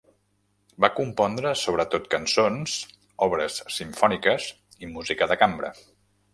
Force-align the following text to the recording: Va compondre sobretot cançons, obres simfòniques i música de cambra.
Va 0.85 0.89
compondre 0.99 1.51
sobretot 1.65 2.09
cançons, 2.15 2.79
obres 3.29 3.61
simfòniques 3.77 4.51
i 4.87 4.93
música 4.99 5.33
de 5.35 5.43
cambra. 5.47 5.75